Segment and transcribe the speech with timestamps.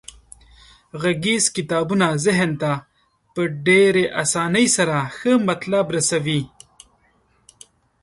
[1.01, 2.71] غږیز کتابونه ذهن ته
[3.33, 6.41] په ډیرې اسانۍ سره ښه مطلب رسوي.